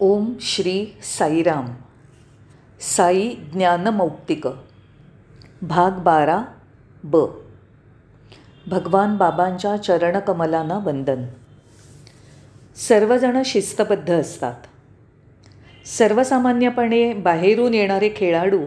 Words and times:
ओम 0.00 0.32
श्री 0.40 0.86
साईराम. 1.18 1.66
साई 2.80 3.34
ज्ञानमौक्तिक. 3.52 4.46
भाग 5.62 5.90
बारा 5.90 6.42
ब. 7.04 7.16
भगवान 8.66 9.16
बाबांच्या 9.16 9.76
चरणकमलांना 9.76 10.78
वंदन. 10.78 11.24
सर्वजण 12.88 13.42
शिस्तबद्ध 13.44 14.20
असतात. 14.20 14.54
सर्वसामान्यपणे 15.86 17.12
बाहेरून 17.12 17.74
येणारे 17.74 18.10
खेळाडू 18.16 18.62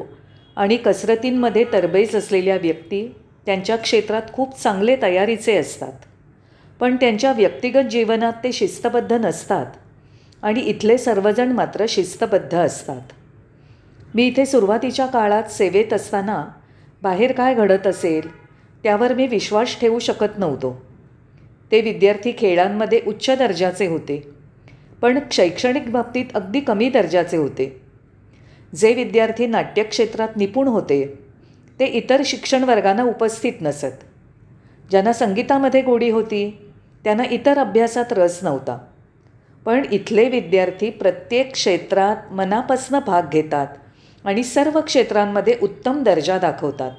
आणि 0.56 0.78
कसरतींमध्ये 0.78 1.66
तरबेज 1.74 2.16
असलेल्या 2.16 2.58
व्यक्ती 2.58 3.16
त्यांच्या 3.46 3.76
क्षेत्रात 3.76 4.22
खूप 4.34 4.62
चांगले 4.62 4.96
तयारीचे 5.02 5.58
असतात. 5.58 5.94
पण 6.80 6.96
त्यांच्या 6.96 7.32
व्यक्तिगत 7.32 7.88
जीवनात 7.88 8.34
ते 8.44 8.52
शिस्तबद्ध 8.52 9.14
नसतात. 9.14 9.66
आणि 10.44 10.60
इथले 10.60 10.98
सर्वजण 10.98 11.52
मात्र 11.52 11.86
शिस्तबद्ध 11.90 12.56
असतात. 12.56 13.02
मी 14.16 14.26
इथे 14.28 14.46
सुरुवातीच्या 14.46 15.06
काळात 15.06 15.52
सेवेत 15.52 15.94
असताना 15.94 16.46
बाहेर 17.02 17.32
काय 17.32 17.56
घडत 17.56 17.88
असेल 17.88 18.30
त्यावर 18.84 19.14
मी 19.14 19.28
विश्वास 19.28 19.80
ठेवू 19.80 20.00
शकत 20.00 20.38
नव्हतो. 20.38 20.72
ते 21.72 21.82
विद्यार्थी 21.82 22.32
खेळांमध्ये 22.38 23.02
उच्च 23.08 23.30
दर्जाचे 23.30 23.88
होते 23.88 24.22
पण 25.02 25.20
शैक्षणिक 25.32 25.92
बाबतीत 25.92 26.26
अगदी 26.36 26.60
कमी 26.60 26.90
दर्जाचे 26.90 27.38
होते. 27.38 27.82
जे 28.76 28.94
विद्यार्थी 28.94 29.46
नाट्यक्षेत्रात 29.48 30.38
निपुण 30.38 30.68
होते 30.68 31.06
ते 31.80 31.86
इतर 31.86 32.22
शिक्षण 32.26 32.64
वर्गांना 32.64 33.04
उपस्थित 33.04 33.62
नसत. 33.62 34.04
ज्यांना 34.92 35.14
संगीतामध्ये 35.14 35.82
गोडी 35.82 36.10
होती 36.10 36.70
त्यांना 37.04 37.24
इतर 37.32 37.58
अभ्यासात 37.58 38.14
रस 38.14 38.40
नव्हता. 38.44 38.78
पण 39.66 39.86
इथले 39.92 40.30
विद्यार्थी 40.30 40.90
प्रत्येक 40.90 41.52
क्षेत्रात 41.52 42.34
मनापासनं 42.34 43.00
भाग 43.06 43.22
घेतात 43.32 43.68
आणि 44.26 44.44
सर्व 44.44 44.82
क्षेत्रांमध्ये 44.82 45.58
उत्तम 45.62 46.04
दर्जा 46.04 46.38
दाखवतात. 46.38 46.92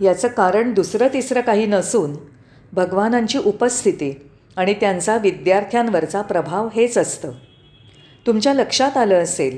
याचं 0.00 0.28
कारण 0.28 0.74
दुसरं 0.74 1.08
तिसरं 1.12 1.40
काही 1.40 1.66
नसून 1.66 2.16
भगवानांची 2.72 3.38
उपस्थिती 3.38 4.30
आणि 4.56 4.74
त्यांचा 4.74 5.16
विद्यार्थ्यांवरचा 5.16 6.22
प्रभाव 6.22 6.68
हेच 6.74 6.98
असतं. 6.98 7.32
तुमच्या 8.26 8.54
लक्षात 8.54 8.96
आलं 8.96 9.22
असेल 9.22 9.56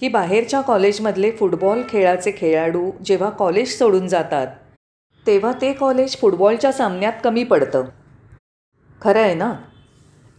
की 0.00 0.08
बाहेरच्या 0.08 0.60
कॉलेजमधले 0.60 1.30
फुटबॉल 1.30 1.82
खेळाचे 1.88 2.32
खेळाडू 2.36 2.90
जेव्हा 3.04 3.30
कॉलेज 3.30 3.78
सोडून 3.78 4.08
जातात 4.08 4.46
तेव्हा 5.26 5.52
ते 5.60 5.72
कॉलेज 5.72 6.16
फुटबॉलच्या 6.16 6.72
सामन्यात 6.72 7.12
कमी 7.24 7.44
पडतं. 7.44 7.84
खरं 9.02 9.20
आहे 9.20 9.34
ना? 9.34 9.52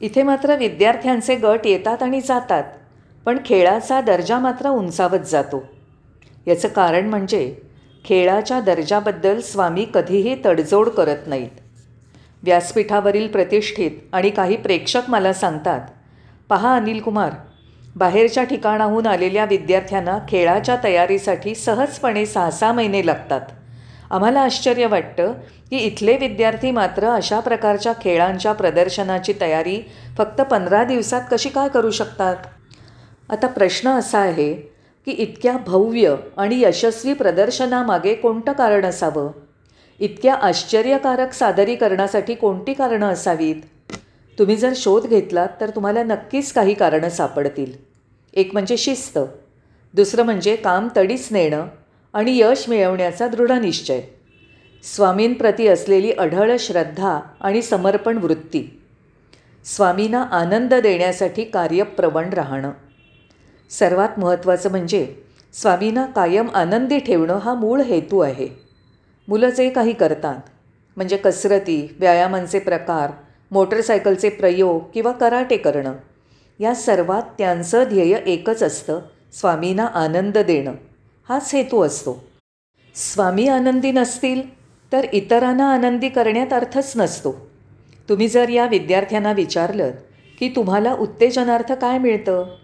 इथे 0.01 0.23
मात्र 0.23 0.55
विद्यार्थ्यांचे 0.55 1.35
गट 1.35 1.65
येतात 1.65 2.03
आणि 2.03 2.21
जातात 2.21 2.63
पण 3.25 3.37
खेळाचा 3.45 4.01
दर्जा 4.01 4.39
मात्र 4.39 4.69
उंचावत 4.69 5.25
जातो. 5.25 5.63
याचं 6.47 6.67
कारण 6.67 7.09
म्हणजे 7.09 7.55
खेळाच्या 8.05 8.59
दर्जाबद्दल 8.61 9.39
स्वामी 9.39 9.85
कधीही 9.93 10.35
तडजोड 10.45 10.89
करत 10.89 11.27
नाहीत. 11.27 11.49
व्यासपीठावरील 12.43 13.27
प्रतिष्ठित 13.27 13.91
आणि 14.13 14.29
काही 14.29 14.57
प्रेक्षक 14.57 15.09
मला 15.09 15.33
सांगतात 15.33 15.81
पहा 16.49 16.75
अनिल 16.75 17.01
कुमार 17.01 17.31
बाहेरच्या 17.95 18.43
ठिकाणाहून 18.43 19.07
आलेल्या 19.07 19.45
विद्यार्थ्यांना 19.45 20.17
खेळाच्या 20.29 20.75
तयारीसाठी 20.83 21.55
सहजपणे 21.55 22.25
सहा 22.25 22.51
सहा 22.51 22.71
महिने 22.71 23.05
लागतात. 23.05 23.41
आम्हाला 24.11 24.41
आश्चर्य 24.41 24.85
वाटतं 24.85 25.33
की 25.69 25.77
इथले 25.77 26.17
विद्यार्थी 26.17 26.71
मात्र 26.71 27.07
अशा 27.07 27.39
प्रकारच्या 27.39 27.93
खेळांच्या 28.01 28.53
प्रदर्शनाची 28.53 29.33
तयारी 29.41 29.81
फक्त 30.17 30.41
पंधरा 30.41 30.83
दिवसात 30.83 31.21
कशी 31.31 31.49
काय 31.49 31.69
करू 31.69 31.91
शकतात? 31.91 32.35
आता 33.29 33.47
प्रश्न 33.47 33.89
असा 33.89 34.19
आहे 34.19 34.53
की 35.05 35.11
इतक्या 35.11 35.57
भव्य 35.67 36.15
आणि 36.37 36.61
यशस्वी 36.61 37.13
प्रदर्शनामागे 37.13 38.13
कोणतं 38.13 38.51
कारण 38.51 38.85
असावं? 38.85 39.31
इतक्या 39.99 40.35
आश्चर्यकारक 40.35 41.33
सादरीकरणासाठी 41.33 42.35
कोणती 42.35 42.73
कारणं 42.73 43.09
असावीत? 43.09 43.55
तुम्ही 44.39 44.55
जर 44.55 44.73
शोध 44.75 45.07
घेतलात 45.07 45.47
तर 45.61 45.69
तुम्हाला 45.69 46.03
नक्कीच 46.03 46.53
काही 46.53 46.73
कारणं 46.73 47.09
सापडतील. 47.09 47.71
एक 48.33 48.49
म्हणजे 48.53 48.77
शिस्त 48.77 49.19
दुसरं 49.93 50.23
म्हणजे 50.23 50.55
काम 50.55 50.87
तडीच 50.97 51.27
नेणं 51.31 51.67
आणि 52.13 52.37
यश 52.37 52.69
मिळवण्याचा 52.69 53.27
दृढनिश्चय 53.27 54.01
स्वामींप्रती 54.83 55.67
असलेली 55.67 56.11
अढळ 56.11 56.55
श्रद्धा 56.59 57.19
आणि 57.41 57.61
समर्पण 57.61 58.17
वृत्ती. 58.17 58.81
स्वामींना 59.65 60.23
आनंद 60.23 60.73
देण्यासाठी 60.73 61.43
कार्यप्रवण 61.43 62.29
राहणं. 62.29 62.71
सर्वात 63.69 64.19
महत्त्वाचं 64.19 64.69
म्हणजे 64.69 65.15
स्वामींना 65.53 66.05
कायम 66.05 66.49
आनंदी 66.53 66.99
ठेवणं 66.99 67.37
हा 67.37 67.53
मूळ 67.53 67.81
हेतू 67.81 68.19
आहे. 68.19 68.47
मुलं 69.27 69.49
जे 69.49 69.69
काही 69.69 69.93
करतात 69.93 70.37
म्हणजे 70.95 71.17
कसरती 71.17 71.95
व्यायामांचे 71.99 72.59
प्रकार 72.59 73.11
मोटरसायकलचे 73.51 74.29
प्रयोग 74.29 74.81
किंवा 74.93 75.11
कराटे 75.11 75.57
करणं 75.57 75.93
या 76.59 76.75
सर्वात 76.75 77.23
त्यांचं 77.37 77.83
ध्येय 77.83 78.15
एकच 78.25 78.63
असतं 78.63 78.99
स्वामींना 79.33 79.85
आनंद 79.85 80.37
देणं. 80.37 80.73
हाच 81.29 81.53
हेतू 81.53 81.81
असतो. 81.81 82.11
स्वामी 82.95 83.47
आनंदी 83.47 83.91
नसतील 83.91 84.41
तर 84.91 85.05
इतरांना 85.13 85.71
आनंदी 85.73 86.09
करण्यात 86.09 86.53
अर्थच 86.53 86.93
नसतो. 86.95 87.31
तुम्ही 88.09 88.27
जर 88.27 88.49
या 88.49 88.65
विद्यार्थ्यांना 88.67 89.31
विचारलं 89.31 89.91
की 90.39 90.49
तुम्हाला 90.49 90.93
उत्तेजनार्थ 90.93 91.71
काय 91.71 91.97
मिळतं 91.97 92.55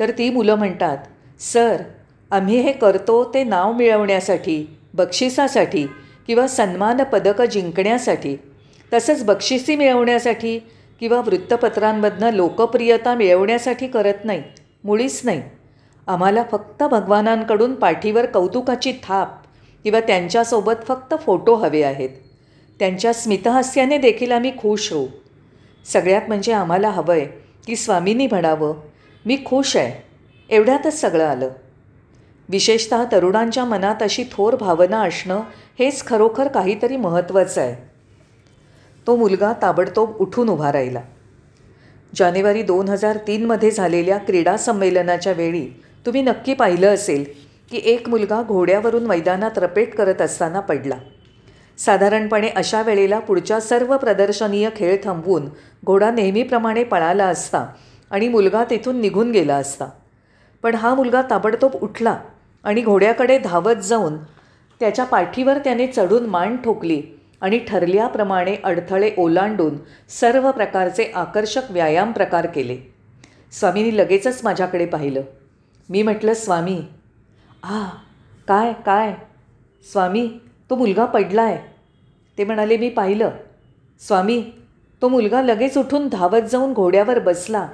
तर 0.00 0.10
ती 0.10 0.28
मुलं 0.30 0.54
म्हणतात 0.54 0.98
सर 1.42 1.82
आम्ही 2.30 2.60
हे 2.60 2.72
करतो 2.72 3.22
ते 3.34 3.44
नाव 3.44 3.72
मिळवण्यासाठी 3.72 4.64
बक्षिसासाठी 4.94 5.86
किंवा 6.26 6.46
सन्मान 6.46 7.02
पदकं 7.02 7.44
जिंकण्यासाठी. 7.44 8.36
तसंच 8.92 9.24
बक्षिसी 9.24 9.76
मिळवण्यासाठी 9.76 10.58
किंवा 11.00 11.20
वृत्तपत्रांमधनं 11.20 12.30
लोकप्रियता 12.30 13.14
मिळवण्यासाठी 13.14 13.86
करत 13.86 14.24
नाही 14.24 14.42
मुळीच 14.84 15.20
नाही. 15.24 15.42
आम्हाला 16.06 16.44
फक्त 16.52 16.82
भगवानांकडून 16.82 17.74
पाठीवर 17.74 18.26
कौतुकाची 18.26 18.92
थाप 18.92 19.28
किंवा 19.84 20.00
त्यांच्यासोबत 20.00 20.72
फक्त 20.88 21.14
फोटो 21.20 21.54
हवे 21.54 21.82
आहेत. 21.82 22.10
त्यांच्या 22.78 23.12
स्मितहास्याने 23.12 23.98
देखील 23.98 24.32
आम्ही 24.32 24.58
खुश 24.58 24.92
होऊ. 24.92 25.06
सगळ्यात 25.92 26.22
म्हणजे 26.28 26.52
आम्हाला 26.52 26.90
हवं 26.90 27.14
आहे 27.14 27.24
की 27.66 27.76
स्वामींनी 27.76 28.26
म्हणावं 28.26 28.74
मी 29.26 29.38
खुश 29.46 29.76
आहे. 29.76 30.02
एवढ्यातच 30.50 31.00
सगळं 31.00 31.26
आलं. 31.26 31.50
विशेषत 32.48 32.94
तरुणांच्या 33.12 33.64
मनात 33.64 34.02
अशी 34.02 34.24
थोर 34.32 34.56
भावना 34.56 35.02
असणं 35.02 35.40
हेच 35.78 36.06
खरोखर 36.06 36.48
काहीतरी 36.48 36.96
महत्त्वाचं 36.96 37.60
आहे. 37.60 37.90
तो 39.06 39.16
मुलगा 39.16 39.52
ताबडतोब 39.62 40.16
उठून 40.16 40.48
उभा 40.48 40.72
राहिला. 40.72 41.00
जानेवारी 42.14 42.62
दोन 42.62 42.88
हजार 42.88 43.16
तीनमध्ये 43.16 43.70
झालेल्या 43.70 44.18
क्रीडा 44.18 44.56
संमेलनाच्या 44.56 45.32
वेळी 45.32 45.82
तुम्ही 46.06 46.22
नक्की 46.22 46.54
पाहिलं 46.54 46.94
असेल 46.94 47.24
की 47.70 47.80
एक 47.84 48.08
मुलगा 48.08 48.42
घोड्यावरून 48.42 49.06
मैदानात 49.06 49.58
रपेट 49.58 49.94
करत 49.94 50.20
असताना 50.22 50.60
पडला. 50.60 50.96
साधारणपणे 51.78 52.48
अशा 52.48 52.82
वेळेला 52.82 53.18
पुढच्या 53.18 53.60
सर्व 53.60 53.96
प्रदर्शनीय 53.96 54.68
खेळ 54.76 54.96
थांबवून 55.04 55.48
घोडा 55.84 56.10
नेहमीप्रमाणे 56.10 56.84
पळाला 56.84 57.24
असता 57.24 57.66
आणि 58.10 58.28
मुलगा 58.28 58.64
तिथून 58.64 59.00
निघून 59.00 59.30
गेला 59.30 59.56
असता. 59.56 59.86
पण 60.62 60.74
हा 60.74 60.94
मुलगा 60.94 61.22
ताबडतोब 61.22 61.74
उठला 61.74 62.16
आणि 62.64 62.82
घोड्याकडे 62.82 63.38
धावत 63.38 63.82
जाऊन 63.82 64.16
त्याच्या 64.80 65.04
पाठीवर 65.04 65.58
त्याने 65.58 65.86
चढून 65.86 66.26
मान 66.26 66.56
ठोकली 66.56 67.02
आणि 67.40 67.58
ठरल्याप्रमाणे 67.58 68.56
अडथळे 68.64 69.10
ओलांडून 69.18 69.76
सर्व 70.08 70.50
प्रकारचे 70.50 71.04
आकर्षक 71.14 71.70
व्यायाम 71.70 72.12
प्रकार 72.12 72.46
केले. 72.46 72.76
स्वामींनी 73.52 73.96
लगेचच 73.96 74.40
माझ्याकडे 74.44 74.86
पाहिलं. 74.86 75.20
मी 75.90 76.02
म्हटलं 76.02 76.34
स्वामी. 76.34 76.80
आ 77.62 77.84
काय 78.48 78.72
काय? 78.72 79.14
स्वामी 79.86 80.26
तो 80.70 80.76
मुलगा 80.76 81.04
पडला 81.04 81.42
आहे 81.42 81.58
ते 82.38 82.44
म्हणाले 82.44 82.76
मी 82.76 82.88
पाहिलं. 82.88 83.30
स्वामी 84.00 84.42
तो 85.02 85.08
मुलगा 85.08 85.42
लगेच 85.42 85.78
उठून 85.78 86.08
धावत 86.08 86.42
जाऊन 86.42 86.72
घोड्यावर 86.72 87.18
बसला 87.18 87.66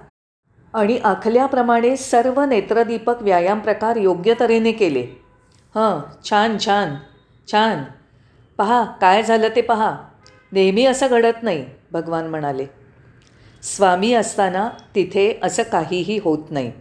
आणि 0.75 0.99
आखल्याप्रमाणे 0.99 1.97
सर्व 1.97 2.41
नेत्रदीपक 2.41 3.23
व्यायाम 3.23 3.59
प्रकार 3.59 3.97
योग्य 3.97 4.35
तऱ्हेने 4.41 4.73
केले. 4.73 5.03
हं 5.75 6.01
छान 6.25 6.57
छान 6.59 6.95
छान. 7.53 7.85
पहा 8.59 8.85
काय 9.01 9.23
झालं 9.23 9.49
ते 9.57 9.61
पहा. 9.61 9.97
नेहमी 10.53 10.85
असं 10.87 11.07
घडत 11.11 11.43
नाही 11.43 11.65
भगवान 11.93 12.27
म्हणाले. 12.27 12.67
स्वामी 13.63 14.13
असताना 14.13 14.69
तिथे 14.95 15.41
असं 15.43 15.63
काहीही 15.63 16.19
होत 16.19 16.51
नाही. 16.51 16.73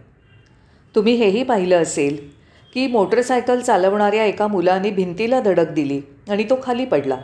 तुम्ही 0.96 1.14
हेही 1.14 1.42
पाहिलं 1.42 1.82
असेल 1.82 2.28
की 2.74 2.86
मोटरसायकल 2.86 3.60
चालवणाऱ्या 3.60 4.24
एका 4.24 4.46
मुलाने 4.46 4.90
भिंतीला 4.90 5.40
धडक 5.40 5.70
दिली 5.70 6.00
आणि 6.28 6.44
तो 6.44 6.58
खाली 6.62 6.84
पडला. 6.84 7.16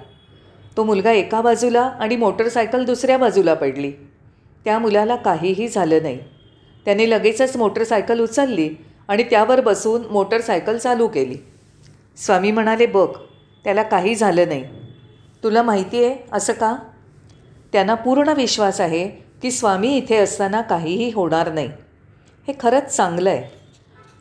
तो 0.76 0.84
मुलगा 0.84 1.12
एका 1.12 1.40
बाजूला 1.40 1.82
आणि 1.82 2.16
मोटरसायकल 2.16 2.84
दुसऱ्या 2.84 3.18
बाजूला 3.18 3.54
पडली. 3.54 3.92
त्या 4.64 4.78
मुलाला 4.78 5.16
काहीही 5.16 5.68
झालं 5.68 6.02
नाही. 6.02 6.18
त्याने 6.84 7.10
लगेचच 7.10 7.56
मोटरसायकल 7.56 8.20
उचलली 8.20 8.70
आणि 9.08 9.22
त्यावर 9.22 9.60
बसून 9.60 10.02
मोटरसायकल 10.10 10.76
चालू 10.76 11.08
केली. 11.08 11.36
स्वामी 12.16 12.50
म्हणाले 12.50 12.86
बघ 12.86 13.08
त्याला 13.64 13.82
काही 13.82 14.14
झालं 14.14 14.48
नाही. 14.48 14.64
तुला 15.44 15.62
माहिती 15.62 16.04
आहे 16.04 16.16
असं 16.32 16.52
का? 16.52 16.76
त्यांना 17.72 17.94
पूर्ण 17.94 18.28
विश्वास 18.28 18.80
आहे 18.80 19.08
की 19.42 19.50
स्वामी 19.50 19.96
इथे 19.96 20.16
असताना 20.16 20.60
काहीही 20.60 21.10
होणार 21.10 21.52
नाही. 21.52 21.68
हे 22.48 22.54
खरंच 22.60 22.96
चांगलं 22.96 23.30
आहे. 23.30 23.61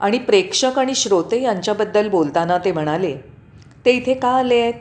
आणि 0.02 0.18
प्रेक्षक 0.18 0.78
आणि 0.80 0.96
श्रोते 0.96 1.42
यांच्याबद्दल 1.42 2.08
बोलताना 2.10 2.58
ते 2.66 2.72
म्हणाले 2.72 3.16
ते 3.86 3.92
इथे 3.92 4.14
का 4.14 4.30
आले 4.30 4.60
आहेत? 4.62 4.74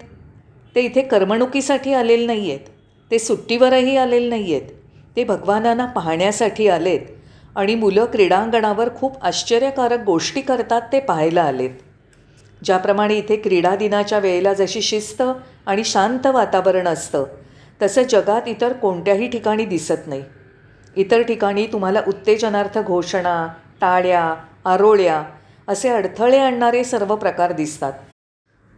ते 0.74 0.80
इथे 0.80 1.02
करमणुकीसाठी 1.02 1.92
आलेले 1.94 2.26
नाही 2.26 2.50
आहेत 2.50 2.66
ते 3.10 3.18
सुट्टीवरही 3.18 3.96
आलेले 3.96 4.28
नाही 4.28 4.54
आहेत 4.54 4.68
ते 5.16 5.24
भगवानांना 5.24 5.86
पाहण्यासाठी 5.86 6.68
आलेत. 6.68 7.00
आणि 7.56 7.74
मुलं 7.74 8.04
क्रीडांगणावर 8.04 8.88
खूप 8.96 9.22
आश्चर्यकारक 9.24 10.00
गोष्टी 10.04 10.40
करतात 10.40 10.82
ते 10.92 11.00
पाहायला 11.00 11.42
आलेत. 11.42 11.70
ज्याप्रमाणे 12.62 13.16
इथे 13.18 13.36
क्रीडा 13.36 13.74
दिनाच्या 13.76 14.18
वेळेला 14.18 14.52
जशी 14.54 14.82
शिस्त 14.82 15.22
आणि 15.66 15.84
शांत 15.84 16.26
वातावरण 16.26 16.88
असतं 16.88 17.24
तसं 17.80 18.02
जगात 18.10 18.48
इतर 18.48 18.72
कोणत्याही 18.72 19.28
ठिकाणी 19.28 19.64
दिसत 19.64 20.06
नाही. 20.06 20.22
इतर 20.96 21.22
ठिकाणी 21.22 21.66
तुम्हाला 21.66 22.00
उत्तेजनार्थ 22.08 22.78
घोषणा 22.78 23.46
टाळ्या 23.80 24.34
आरोळ्या 24.64 25.24
असे 25.68 25.88
अडथळे 25.88 26.38
आणणारे 26.38 26.84
सर्व 26.84 27.16
प्रकार 27.16 27.52
दिसतात. 27.52 27.92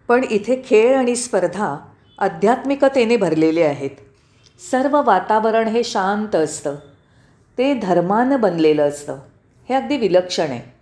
पण 0.09 0.25
इथे 0.31 0.63
खेळ 0.67 0.97
आणि 0.97 1.17
स्पर्धा 1.17 1.79
आध्यात्मिकतेने 2.19 3.17
भरलेले 3.17 3.63
आहेत. 3.63 3.91
सर्व 4.71 5.03
वातावरण 5.05 5.69
हे 5.69 5.85
शांत 5.85 6.35
असतं. 6.35 6.75
ते 7.59 7.75
धर्मानं 7.75 8.41
बनलेलं 8.41 8.89
असतं. 8.89 9.19
हे 9.69 9.75
अगदी 9.75 9.97
विलक्षण 9.97 10.45
आहे. 10.45 10.73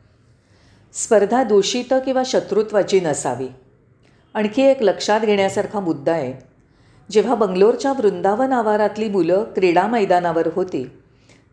स्पर्धा 0.93 1.43
दूषित 1.43 1.95
किंवा 2.05 2.23
शत्रुत्वाची 2.27 3.01
नसावी. 3.01 3.49
आणखी 4.35 4.63
एक 4.63 4.83
लक्षात 4.83 5.21
घेण्यासारखा 5.21 5.81
मुद्दा 5.81 6.13
आहे. 6.13 6.33
जेव्हा 7.11 7.35
बंगलोरच्या 7.35 7.93
वृंदावन 7.93 8.53
आवारातली 8.53 9.09
मुलं 9.09 9.45
क्रीडा 9.45 9.87
मैदानावर 9.87 10.49
होती 10.53 11.00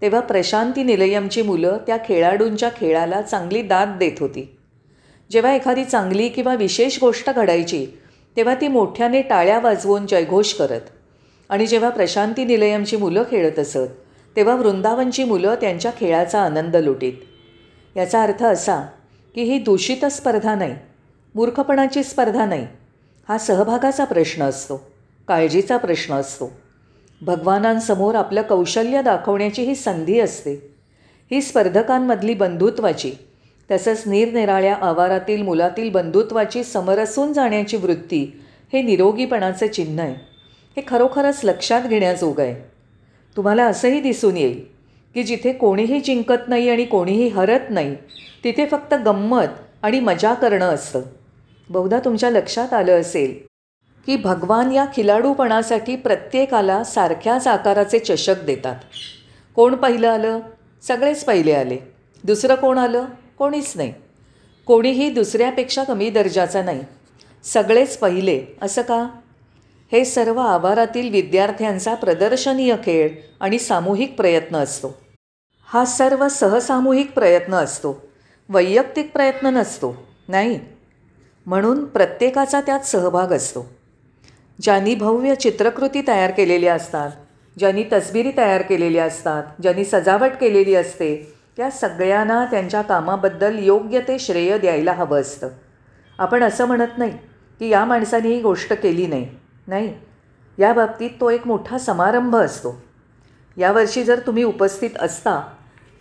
तेव्हा 0.01 0.19
प्रशांती 0.19 0.83
निलयमची 0.83 1.41
मुलं 1.41 1.77
त्या 1.87 1.97
खेळाडूंच्या 2.05 2.69
खेळाला 2.77 3.21
चांगली 3.21 3.61
दाद 3.61 3.95
देत 3.99 4.19
होती. 4.19 4.57
जेव्हा 5.31 5.53
एखादी 5.53 5.83
चांगली 5.85 6.29
किंवा 6.29 6.55
विशेष 6.55 6.99
गोष्ट 6.99 7.29
घडायची 7.29 7.85
तेव्हा 8.37 8.55
ती 8.55 8.67
मोठ्याने 8.67 9.21
टाळ्या 9.21 9.59
वाजवून 9.59 10.07
जयघोष 10.07 10.53
करत. 10.53 10.81
आणि 11.49 11.65
जेव्हा 11.67 11.89
प्रशांती 11.89 12.45
निलयमची 12.45 12.97
मुलं 12.97 13.23
खेळत 13.31 13.59
असत 13.59 13.87
तेव्हा 14.35 14.55
वृंदावनची 14.55 15.23
मुलं 15.23 15.55
त्यांच्या 15.55 15.91
खेळाचा 15.97 16.41
आनंद 16.41 16.75
लुटीत. 16.75 17.13
याचा 17.97 18.23
अर्थ 18.23 18.43
असा 18.43 18.79
की 19.35 19.43
ही 19.43 19.59
दूषित 19.59 20.05
स्पर्धा 20.05 20.55
नाही 20.55 20.75
मूर्खपणाची 21.35 22.03
स्पर्धा 22.03 22.45
नाही 22.45 22.67
हा 23.29 23.37
सहभागाचा 23.37 24.03
प्रश्न 24.03 24.43
असतो 24.43 24.77
काळजीचा 25.27 25.77
प्रश्न 25.77 26.13
असतो. 26.13 26.51
भगवानांसमोर 27.21 28.15
आपलं 28.15 28.41
कौशल्य 28.41 29.01
दाखवण्याची 29.01 29.63
ही 29.63 29.75
संधी 29.75 30.19
असते. 30.19 30.71
ही 31.31 31.41
स्पर्धकांमधली 31.41 32.33
बंधुत्वाची 32.33 33.11
तसंच 33.71 34.03
निरनिराळ्या 34.05 34.75
आवारातील 34.75 35.41
मुलातील 35.41 35.89
बंधुत्वाची 35.91 36.63
समरसून 36.63 37.33
जाण्याची 37.33 37.77
वृत्ती 37.77 38.41
हे 38.73 38.81
निरोगीपणाचं 38.81 39.67
चिन्ह 39.67 40.03
आहे. 40.03 40.15
हे 40.77 40.83
खरोखरच 40.87 41.41
लक्षात 41.43 41.81
घेण्याजोगं 41.81 42.43
आहे. 42.43 42.55
तुम्हाला 43.37 43.65
असंही 43.65 44.01
दिसून 44.01 44.37
येईल 44.37 44.65
की 45.13 45.23
जिथे 45.23 45.53
कोणीही 45.53 45.99
जिंकत 45.99 46.47
नाही 46.47 46.69
आणि 46.69 46.85
कोणीही 46.85 47.27
हरत 47.27 47.69
नाही 47.69 47.95
तिथे 48.43 48.65
फक्त 48.65 48.93
गंमत 49.05 49.57
आणि 49.81 49.99
मजा 49.99 50.33
करणं 50.33 50.69
असतं. 50.69 51.01
बहुधा 51.69 51.99
तुमच्या 52.05 52.29
लक्षात 52.29 52.73
आलं 52.73 53.01
असेल. 53.01 53.56
की 54.07 54.15
भगवान 54.15 54.71
या 54.71 54.85
खिलाडूपणासाठी 54.95 55.95
प्रत्येकाला 55.95 56.83
सारख्याच 56.83 57.47
आकाराचे 57.47 57.99
चषक 57.99 58.43
देतात. 58.43 58.75
कोण 59.55 59.75
पहिलं 59.75 60.09
आलं? 60.09 60.39
सगळेच 60.81 61.25
पहिले 61.25 61.53
आले. 61.53 61.77
दुसरं 62.23 62.55
कोण 62.55 62.77
आलं? 62.77 63.05
कोणीच 63.37 63.73
नाही. 63.75 63.93
कोणीही 64.65 65.09
दुसऱ्यापेक्षा 65.09 65.83
कमी 65.83 66.09
दर्जाचा 66.09 66.63
नाही. 66.63 66.81
सगळेच 67.43 67.97
पहिले 67.97 68.45
असं 68.61 68.81
का? 68.81 69.07
हे 69.91 70.05
सर्व 70.05 70.39
आवारातील 70.39 71.11
विद्यार्थ्यांचा 71.11 71.95
प्रदर्शनीय 71.95 72.75
खेळ 72.75 73.09
आणि 73.39 73.59
सामूहिक 73.59 74.17
प्रयत्न 74.17 74.55
असतो. 74.55 74.97
हा 75.65 75.85
सर्व 75.85 76.27
सहसामूहिक 76.27 77.11
प्रयत्न 77.11 77.53
असतो. 77.53 78.07
वैयक्तिक 78.49 79.11
प्रयत्न 79.13 79.47
नसतो 79.47 80.07
नाही? 80.27 80.59
म्हणून 81.45 81.85
प्रत्येकाचा 81.85 82.61
त्यात 82.61 82.79
सहभाग 82.79 83.27
असतो. 83.27 83.76
ज्यांनी 84.61 84.95
भव्य 84.95 85.35
चित्रकृती 85.35 86.01
तयार 86.07 86.31
केलेल्या 86.31 86.73
असतात 86.73 87.11
ज्यांनी 87.57 87.83
तसबिरी 87.93 88.31
तयार 88.37 88.61
केलेल्या 88.61 89.05
असतात 89.05 89.61
ज्यांनी 89.61 89.85
सजावट 89.85 90.31
केलेली 90.39 90.75
असते 90.75 91.15
त्या 91.57 91.69
सगळ्यांना 91.71 92.45
त्यांच्या 92.45 92.81
कामाबद्दल 92.81 93.57
योग्य 93.59 93.99
ते 93.99 94.17
श्रेय 94.19 94.57
द्यायला 94.57 94.91
हवं 94.91 95.21
असतं. 95.21 95.49
आपण 96.19 96.43
असं 96.43 96.65
म्हणत 96.65 96.97
नाही 96.97 97.11
की 97.59 97.69
या 97.69 97.85
माणसाने 97.85 98.27
ही 98.27 98.41
गोष्ट 98.41 98.73
केली 98.73 99.07
नाही 99.07 99.27
नाही. 99.67 99.93
या 100.57 100.73
बाबतीत 100.73 101.09
तो 101.21 101.29
एक 101.29 101.47
मोठा 101.47 101.77
समारंभ 101.77 102.35
असतो. 102.35 102.81
यावर्षी 103.57 104.03
जर 104.03 104.19
तुम्ही 104.19 104.43
उपस्थित 104.43 104.97
असता 104.99 105.41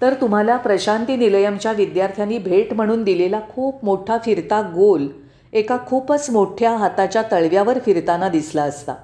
तर 0.01 0.15
तुम्हाला 0.15 0.57
प्रशांती 0.57 1.17
निलयमच्या 1.17 1.73
विद्यार्थ्यांनी 1.73 2.39
भेट 2.39 2.73
म्हणून 2.73 3.05
दिलेला 3.05 3.41
खूप 3.49 3.85
मोठा 3.85 4.19
फिरता 4.25 4.61
गोल 4.75 5.07
एका 5.53 5.77
खूपच 5.87 6.31
मोठ्या 6.31 6.77
हाताच्या 6.77 7.23
तळव्यावर 7.33 7.79
फिरताना 7.79 8.29
दिसला 8.29 8.63
असता. 8.63 8.95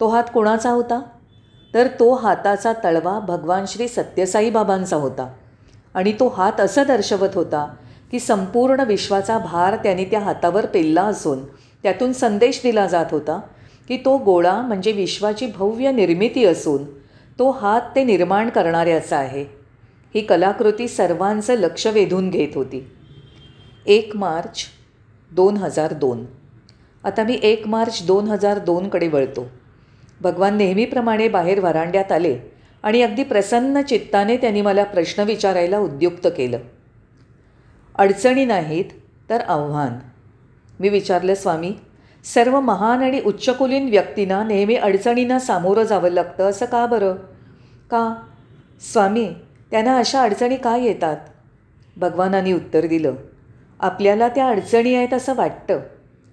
तो 0.00 0.08
हात 0.08 0.24
कोणाचा 0.34 0.70
होता? 0.70 1.00
तर 1.74 1.86
तो 1.86 2.14
हाताचा 2.14 2.72
तळवा 2.84 3.18
भगवान 3.18 3.64
श्री 3.68 3.88
सत्यसाई 3.88 4.50
बाबांचा 4.50 4.96
होता. 4.96 5.32
आणि 5.94 6.12
तो 6.12 6.28
हात 6.28 6.60
असं 6.60 6.82
दर्शवत 6.88 7.28
होता 7.34 7.74
की 8.10 8.20
संपूर्ण 8.20 8.80
विश्वाचा 8.80 9.38
भार 9.38 9.76
त्यांनी 9.76 10.04
त्या 10.04 10.20
हातावर 10.20 10.66
पेलला 10.66 11.02
असून 11.02 11.44
त्यातून 11.82 12.12
संदेश 12.12 12.60
दिला 12.62 12.86
जात 12.86 13.06
होता 13.10 13.40
की 13.88 13.96
तो 13.96 14.18
गोळा 14.18 14.60
म्हणजे 14.60 14.92
विश्वाची 14.92 15.46
भव्य 15.46 15.92
निर्मिती 15.92 16.44
असून 16.44 16.84
तो 17.38 17.50
हात 17.50 17.80
ते 17.96 18.04
निर्माण 18.04 18.48
करणाऱ्याचा 18.48 19.16
आहे. 19.16 19.44
ही 20.14 20.20
कलाकृती 20.20 20.88
सर्वांचं 20.88 21.54
लक्ष 21.54 21.86
वेधून 21.86 22.30
घेत 22.30 22.48
होती. 22.54 22.90
एक 23.86 24.16
मार्च 24.16 24.64
दोन 25.32 25.56
हजार 25.56 25.92
दोन. 25.92 26.24
आता 27.04 27.24
मी 27.24 27.40
एक 27.42 27.66
मार्च 27.66 28.06
दोन 28.06 28.28
हजार 28.28 28.58
दोनकडे 28.58 29.08
वळतो. 29.08 29.46
भगवान 30.20 30.56
नेहमीप्रमाणे 30.56 31.28
बाहेर 31.28 31.60
वरांड्यात 31.60 32.12
आले 32.12 32.38
आणि 32.82 33.02
अगदी 33.02 33.24
प्रसन्न 33.24 33.82
चित्ताने 33.82 34.36
त्यांनी 34.36 34.62
मला 34.62 34.84
प्रश्न 34.84 35.22
विचारायला 35.22 35.78
उद्युक्त 35.78 36.26
केलं. 36.36 36.58
अडचणी 37.94 38.44
नाहीत 38.44 38.84
तर 39.30 39.40
आव्हान. 39.40 39.92
मी 40.80 40.88
विचारलं 40.88 41.34
स्वामी 41.34 41.74
सर्व 42.24 42.60
महान 42.60 43.02
आणि 43.02 43.20
उच्चकुलीन 43.20 43.88
व्यक्तींना 43.88 44.44
नेहमी 44.44 44.74
अडचणींना 44.74 45.38
सामोरं 45.38 45.82
जावं 45.82 46.08
लागतं 46.08 46.50
असं 46.50 46.66
का 46.66 46.86
बरं? 46.86 47.12
का? 47.90 48.22
स्वामी 48.92 49.32
त्यांना 49.70 49.96
अशा 49.96 50.22
अडचणी 50.22 50.56
का 50.56 50.76
येतात? 50.76 51.16
भगवानांनी 51.96 52.52
उत्तर 52.52 52.86
दिलं 52.86 53.14
आपल्याला 53.80 54.28
त्या 54.28 54.48
अडचणी 54.48 54.94
आहेत 54.94 55.14
असं 55.14 55.34
वाटतं 55.36 55.80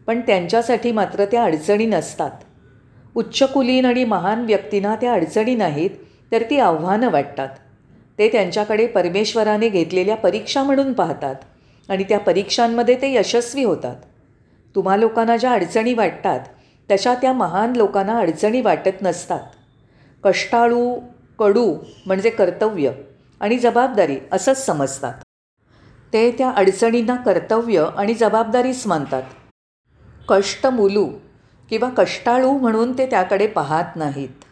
पण 0.08 0.20
त्यांच्यासाठी 0.20 0.92
मात्र 0.92 1.26
त्या 1.26 1.44
अडचणी 1.44 1.86
नसतात. 1.86 2.32
उच्चकुलीन 3.16 3.86
आणि 3.86 4.04
महान 4.06 4.46
व्यक्तींना 4.46 4.96
त्या 4.96 5.14
अडचणी 5.14 5.56
नाहीत 5.56 5.90
तर 6.32 6.44
ती 6.50 6.60
आव्हानं 6.60 7.10
वाटतात. 7.10 7.50
ते 8.20 8.28
त्यांच्याकडे 8.32 8.88
परमेश्वराने 8.88 9.70
घेतलेल्या 9.70 10.16
परीक्षा 10.16 10.64
म्हणून 10.64 10.94
पाहतात 10.94 11.36
आणि 11.90 12.04
त्या 12.04 12.20
परीक्षांमध्ये 12.20 12.96
ते 12.96 13.14
यशस्वी 13.14 13.64
होतात. 13.64 13.96
तुम्हा 14.76 14.98
लोकांना 14.98 15.38
ज्या 15.38 15.52
अडचणी 15.52 15.94
वाटतात 15.94 16.40
तशा 16.90 17.14
त्या 17.16 17.34
महान 17.34 17.76
लोकांना 17.76 18.18
अडचणी 18.18 18.62
वाटत 18.62 19.02
नसतात. 19.02 19.44
कष्टाळू 20.24 20.96
कडू 21.40 21.74
म्हणजे 22.06 22.30
कर्तव्य 22.30 22.92
आणि 23.40 23.58
जबाबदारी 23.58 24.18
असंच 24.32 24.66
समजतात. 24.66 25.14
ते 26.14 26.32
त्या 26.32 26.52
अडचणींना 26.52 27.16
कर्तव्य 27.16 27.86
आणि 27.98 28.14
जबाबदारीच 28.14 28.88
मानतात. 28.88 29.24
कष्ट 30.30 30.68
मुलू 30.68 31.10
किंवा 31.70 31.90
कष्टाळू 31.98 32.52
म्हणून 32.52 32.98
ते 32.98 33.06
त्याकडे 33.06 33.48
पाहत 33.48 33.96
नाहीत. 33.96 34.43